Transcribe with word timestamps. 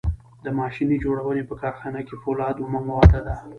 د 0.43 0.45
ماشین 0.59 0.89
جوړونې 1.03 1.43
په 1.49 1.55
کارخانه 1.61 1.99
کې 2.07 2.15
فولاد 2.21 2.55
اومه 2.59 2.79
ماده 2.87 3.19
ده. 3.25 3.35